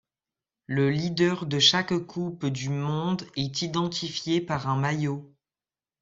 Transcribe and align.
Le 0.65 0.89
leader 0.89 1.45
de 1.45 1.59
chaque 1.59 1.93
coupe 1.95 2.47
du 2.47 2.69
monde 2.69 3.23
est 3.37 3.61
identifié 3.61 4.41
par 4.41 4.67
un 4.67 4.75
maillot. 4.75 5.31